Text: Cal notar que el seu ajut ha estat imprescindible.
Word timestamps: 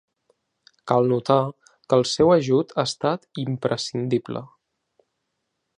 Cal 0.91 1.09
notar 1.11 1.37
que 1.93 1.99
el 2.01 2.07
seu 2.13 2.33
ajut 2.37 2.73
ha 2.75 2.85
estat 2.91 3.29
imprescindible. 3.45 4.43